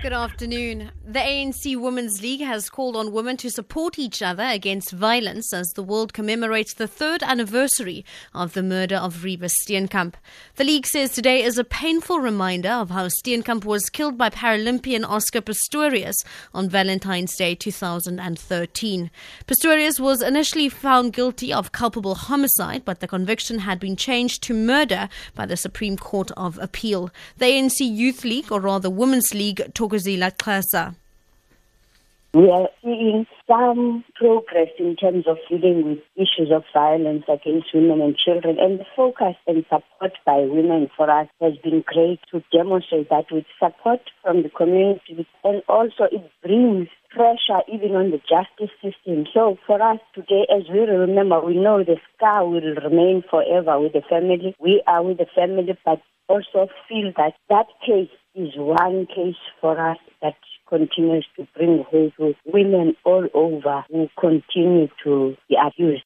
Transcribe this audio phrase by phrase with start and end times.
[0.00, 0.92] Good afternoon.
[1.04, 5.66] The ANC Women's League has called on women to support each other against violence as
[5.74, 10.14] the world commemorates the third anniversary of the murder of Reeva Steenkamp.
[10.54, 15.04] The league says today is a painful reminder of how Steenkamp was killed by Paralympian
[15.04, 16.16] Oscar Pistorius
[16.54, 19.10] on Valentine's Day 2013.
[19.46, 24.54] Pistorius was initially found guilty of culpable homicide, but the conviction had been changed to
[24.54, 27.10] murder by the Supreme Court of Appeal.
[27.38, 29.88] The ANC Youth League, or rather Women's League, Thokozela
[32.34, 38.02] We are seeing some progress in terms of dealing with issues of violence against women
[38.02, 38.58] and children.
[38.60, 43.32] And the focus and support by women for us has been great to demonstrate that
[43.32, 45.26] with support from the community.
[45.42, 49.24] And also it brings pressure even on the justice system.
[49.32, 53.94] So for us today, as we remember, we know the scar will remain forever with
[53.94, 54.54] the family.
[54.60, 59.78] We are with the family, but also feel that that case is one case for
[59.90, 60.36] us that
[60.68, 66.04] continues to bring hope to women all over who continue to be abused.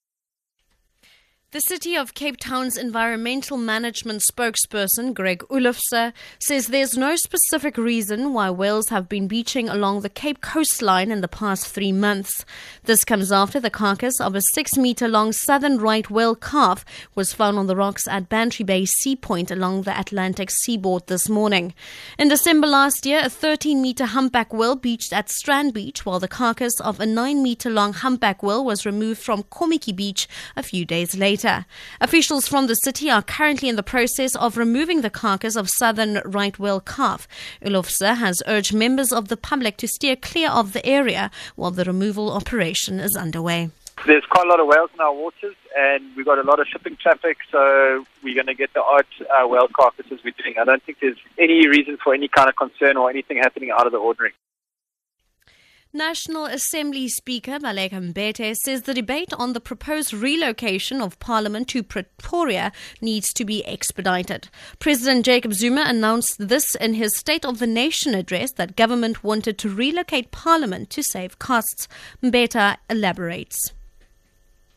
[1.53, 8.33] The City of Cape Town's environmental management spokesperson, Greg Oelofse, says there's no specific reason
[8.33, 12.47] why whales have been beaching along the Cape coastline in the past three months.
[12.85, 17.35] This comes after the carcass of a six meter long southern right whale calf was
[17.35, 21.75] found on the rocks at Bantry Bay Sea Point along the Atlantic seaboard this morning.
[22.19, 26.29] In December last year, a 13 meter humpback whale beached at Strand Beach, while the
[26.29, 30.87] carcass of a 9 meter long humpback whale was removed from Kommetjie Beach a few
[30.87, 31.67] days later later.
[32.01, 36.21] Officials from the city are currently in the process of removing the carcass of southern
[36.25, 37.27] right whale calf.
[37.65, 41.85] Oelofse has urged members of the public to steer clear of the area while the
[41.85, 43.71] removal operation is underway.
[44.07, 46.67] There's quite a lot of whales in our waters, and we've got a lot of
[46.67, 50.57] shipping traffic, so we're going to get the odd uh, whale carcasses we're doing.
[50.61, 53.87] I don't think there's any reason for any kind of concern or anything happening out
[53.87, 54.33] of the ordinary.
[55.95, 61.83] National Assembly Speaker Baleka Mbete says the debate on the proposed relocation of Parliament to
[61.83, 62.73] Pretoria
[63.03, 64.49] needs to be expedited.
[64.79, 69.59] President Jacob Zuma announced this in his State of the Nation address that government wanted
[69.59, 71.89] to relocate Parliament to save costs.
[72.23, 73.75] Mbete elaborates.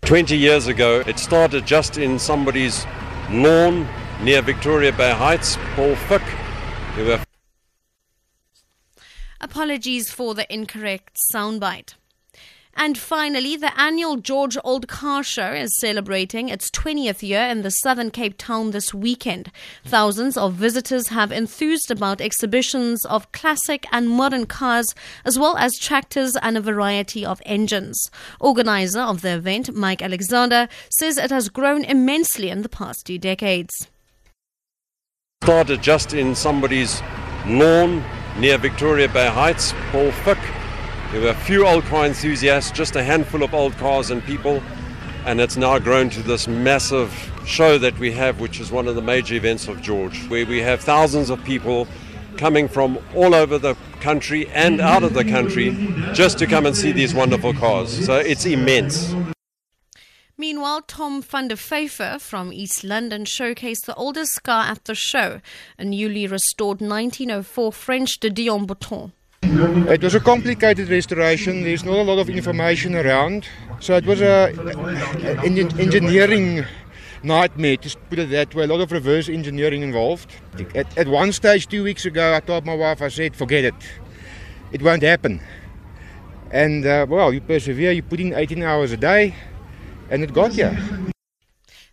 [0.02, 2.86] 20 years ago, it started just in somebody's
[3.32, 3.88] lawn
[4.22, 6.24] near Victoria Bay Heights, Paul Fick.
[6.98, 7.25] There were
[9.46, 11.94] Apologies for the incorrect soundbite.
[12.76, 17.70] And finally, the annual George Old Car Show is celebrating its 20th year in the
[17.70, 19.52] Southern Cape Town this weekend.
[19.86, 25.78] Thousands of visitors have enthused about exhibitions of classic and modern cars, as well as
[25.78, 28.10] tractors and a variety of engines.
[28.40, 33.20] Organizer of the event, Mike Alexander, says it has grown immensely in the past two
[33.20, 33.90] decades.
[35.44, 37.00] Started just in somebody's
[37.46, 38.04] lawn
[38.38, 40.38] near Victoria Bay Heights, Paul Fick.
[41.12, 44.62] There were a few old car enthusiasts, just a handful of old cars and people,
[45.26, 48.96] and it's now grown to this massive show that we have, which is one of
[48.96, 51.88] the major events of George, where we have thousands of people
[52.38, 55.72] coming from all over the country and out of the country
[56.14, 58.06] just to come and see these wonderful cars.
[58.06, 59.16] So it's immense.
[60.38, 65.40] Meanwhile, Tom van der Pfeiffer from East London showcased the oldest car at the show,
[65.80, 69.14] a newly restored 1904 French de Dion Bouton.
[69.44, 71.64] It was a complicated restoration.
[71.64, 73.48] There's not a lot of information around.
[73.80, 76.66] So it was an engineering
[77.24, 78.66] nightmare, to put it that way.
[78.66, 80.30] A lot of reverse engineering involved.
[80.76, 83.76] At, at one stage, two weeks ago, I told my wife, I said, forget it.
[84.74, 85.40] It won't happen.
[86.52, 89.34] And, uh, well, you persevere, you put in 18 hours a day.
[90.08, 90.72] En het gaat ja.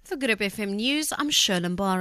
[0.02, 2.00] For Good FM News, I'm Sherlyn Barron.